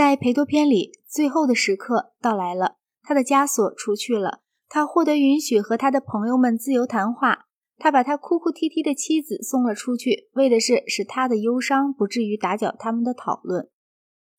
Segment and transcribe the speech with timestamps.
[0.00, 7.44] 在裴多篇里，最后的时刻到来了，他的枷锁除去了，他获得允许和他的朋友们自由谈话。
[7.76, 13.68] 他把他哭哭啼啼的妻子送了出去，为的是使他的忧伤不至于打搅他们的讨论。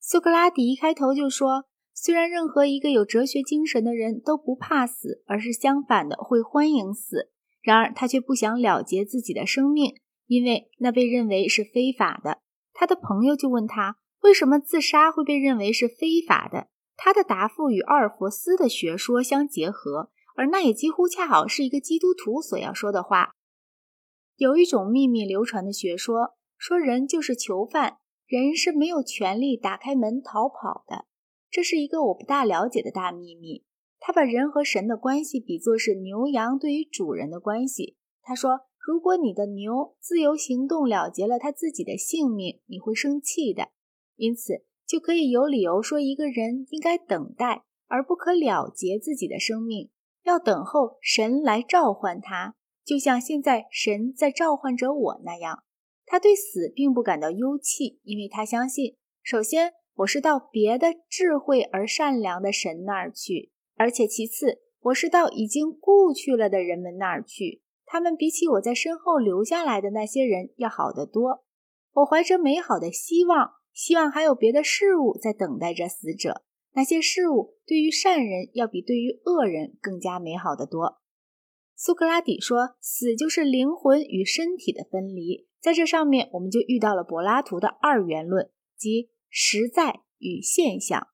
[0.00, 7.30] 苏格拉底一开头就说：“虽然任何一个有哲学精神的人都不怕死，而是相反的会欢迎死，
[7.62, 9.94] 然而他却不想了结自己的生命，
[10.26, 12.38] 因为那被认为是非法的。”
[12.74, 20.10] 他的朋友就问他：“为什么自杀会被认为是非法的？”他的答复与奥尔弗斯的学说相结合。
[20.34, 23.32] 而那也几乎恰好是一个基督徒所要说的话。
[24.36, 31.04] 有一种秘密流传的学说，说人就是囚犯，人是没有权利打开门逃跑的。
[31.50, 33.64] 这是一个我不大了解的大秘密。
[34.00, 37.98] 他把人和神的关系比作是牛羊对于主人的关系。
[38.22, 43.68] 他说，如果你的牛自由行动了结了他自己的性命，你会生气的。
[44.16, 49.90] 因此，就可以有理由说，一个人应该等待，而不可了结自己的生命。
[50.24, 55.64] 要等候神来召唤他，就像现在神在召唤着我那样。
[56.06, 67.62] 他对死并不感到忧气，因为他相信：首先，我是到别的智慧而善良的神那儿去；而且其次，我是到已经故去了的人们那儿去。
[67.86, 71.44] 他们比起我在身后留下来的那些人要好得多。
[71.92, 76.42] 我怀着美好的希望，希望还有别的事物在等待着死者。
[76.74, 81.00] 那些事物对于善人要比对于恶人更加美好的多。
[81.76, 91.08] 苏格拉底说：“死就是灵魂与身体的分离。”在这上面，我们就遇到了柏拉图的二元论，即实在与现象、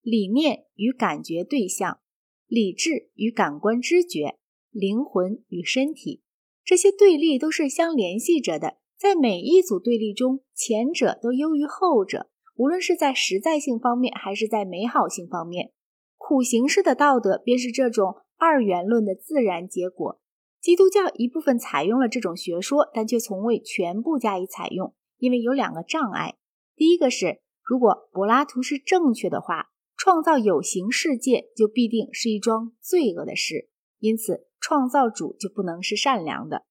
[0.00, 2.00] 理念与感觉对象、
[2.46, 4.38] 理智与感官知觉、
[4.70, 6.22] 灵魂与身体。
[6.64, 12.30] 这些对立都是相联系着的，在每一组对立中，前者都优于后者。
[12.56, 15.72] 无论是在实在性方面，还是在美好性方面，
[16.16, 20.22] 苦行式的道德便是这种二元论的自然结果。
[20.58, 26.36] 基督教一部分采用了这种学说，但却从未全部加以采用，因为有两个障碍。
[26.74, 29.66] 第一个是，如果柏拉图是正确的话，
[29.98, 36.64] 创造有形世界就必定是一桩罪恶的事，因此创造主就不能是善良的。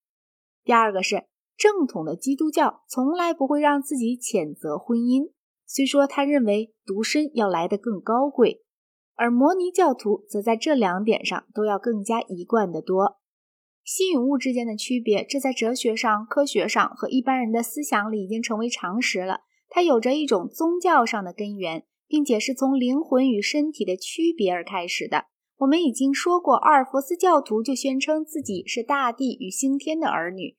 [0.63, 1.25] 第二个是，
[1.57, 5.31] 正统的基督教从来不会让自己谴责婚姻。
[5.65, 8.63] 虽说他认为独身要来得更高贵，
[9.15, 13.17] 而摩尼教徒则在这两点上都要更加一贯得多。
[13.83, 19.41] 心与物之间的区别，这在哲学上、科学上和一般人的思想里已经成为常识了。
[19.69, 25.25] 它有着一种宗教上的根源，并且是从灵魂与身体的区别而开始的。
[25.57, 30.55] 我们已经说过，阿尔弗斯教徒就宣称自己是大地与星天的儿女，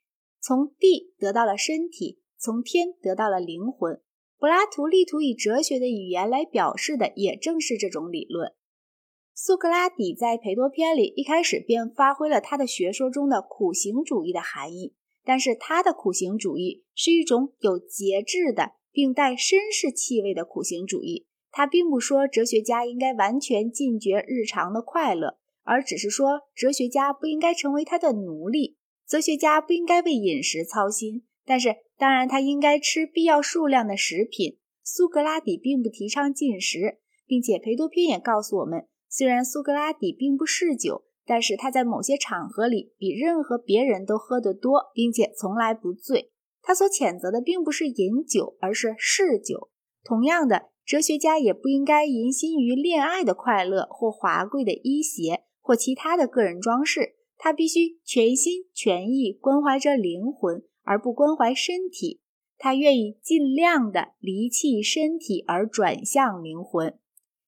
[0.46, 4.02] 从地得到了身体，从天得到了灵魂。
[4.38, 8.52] 柏拉图力图以哲学的语言来表示的，也正是这种理论。
[9.32, 14.92] 苏格拉底在《裴多篇》里一开始便发挥了他的学说中的苦行主义的含义，
[15.24, 21.26] 但是他的苦行主义是一种有节制的，并带绅士气味的苦行主义。
[21.50, 28.76] 他并不说哲学家应该完全禁绝日常的快乐，而只是说哲学家不应该成为他的奴隶，
[29.14, 31.22] 哲学家不应该为饮食操心。
[31.46, 34.58] 但是，当然，他应该吃必要数量的食品。
[34.82, 46.32] 苏格拉底并不提倡进食，并且裴多篇也告诉我们，虽然苏格拉底并不嗜酒，但是他在某些场合里比任何别人都喝得多，并且从来不醉。
[46.60, 49.70] 他所谴责的并不是饮酒，而是嗜酒。
[50.02, 57.14] 同样的，哲学家也不应该淫心于恋爱的快乐，或华贵的衣鞋，或其他的个人装饰。
[57.36, 60.62] 他必须全心全意关怀着灵魂。
[60.86, 62.20] 而不关怀身体，
[62.58, 66.98] 他愿意尽量的离弃身体而转向灵魂。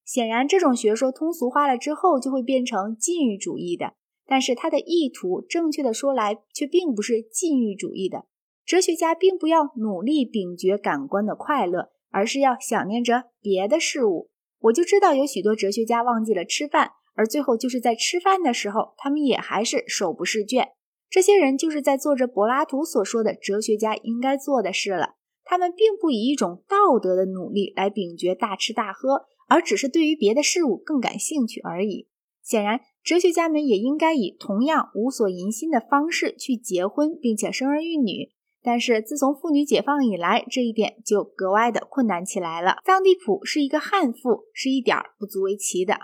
[0.06, 3.92] 显然，这种学说通俗化了之后，就会变成禁欲主义的。
[4.24, 8.24] 但是，他的意图，正确的说来，却并不是禁欲主义的。
[8.64, 14.30] 哲学家并不要努力秉绝感官的快乐，而是要想念着别的事物。
[14.60, 20.68] 我就知道有许多哲学家忘记了吃饭，而最后就是在吃饭的时候，他们也还是手不释卷。
[21.08, 25.14] 这些人就是在做着柏拉图所说的哲学家应该做的事了。
[25.44, 32.08] 他们并不以一种道德的努力来秉绝大吃大喝，而只是对于别的事物更感兴趣而已。
[32.42, 38.32] 显然，哲学家们也应该以同样无所淫心的方式去结婚，并且生儿育女。
[38.62, 42.78] 但是，自从妇女解放以来，这一点就格外的困难起来了。
[42.84, 45.94] 臧地普是一个悍妇，是一点不足为奇的。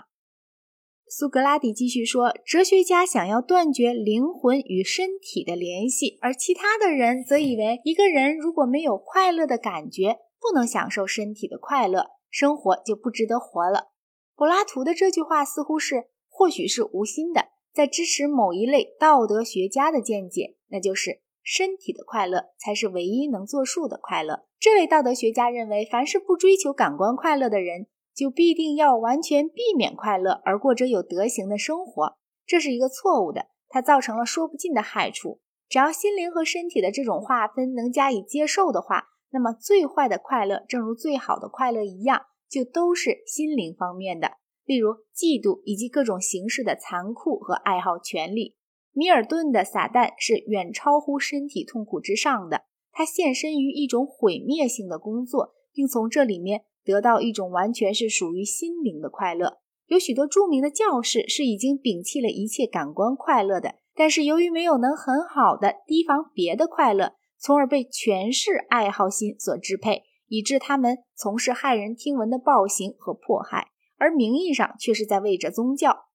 [1.15, 13.91] 苏格拉底继续说：“哲学家想要断绝灵魂与身体的联系，而其他的人则以为，一个人如果没有快乐的感觉，不能享受身体的快乐，生活就不值得活了。
[14.35, 24.45] 柏拉图的这句话似乎是，或许是无心的，在支持某一类道德学家的见解，那就是身体的快乐才是唯一能作数的快乐。
[24.59, 32.17] 这位道德学家认为，凡是不追求感官快乐的人，就必定要完全避免快乐，而过着有德行的生活。
[32.45, 35.39] 这是一个错误的，它造成了说不尽的害处。
[35.69, 44.33] 只要心灵和身体的这种划分能加以接受的话，那么最坏的快乐，正如最好的快乐一样，就都是心灵方面的，
[44.65, 48.55] 例如嫉妒以及各种形式的残酷和爱好权力。
[48.91, 59.59] 米尔顿的撒旦是远超乎身体痛苦之上的，他献身于一种毁灭性的工作，并从这里面得到一种完全是属于心灵的快乐。
[59.87, 63.75] 有许多著名的教士是已经摒弃了一切感官快乐的。
[63.95, 76.05] 但是由于没有能很好的提防别的快乐，从而被权势爱好心所支配，以致他们从事骇人听闻的暴行和迫害，而名义上却是在为着宗教。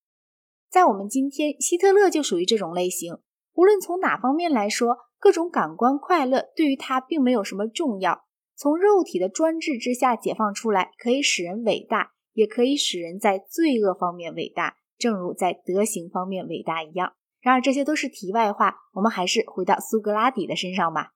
[0.69, 3.19] 在我们今天，希特勒就属于这种类型。
[3.55, 8.25] 无论从哪方面来说，各种感官快乐对于他并没有什么重要。
[8.59, 17.13] 从肉体的专制之下解放出来，可以使人伟大，也可以使人在罪恶方面伟大，正如在德行方面伟大一样。
[17.41, 21.13] 然而这些都是题外话，我们还是回到苏格拉底的身上吧。